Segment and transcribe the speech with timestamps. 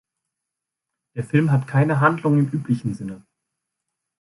[1.15, 3.23] Der Film hat keine Handlung im üblichen Sinne.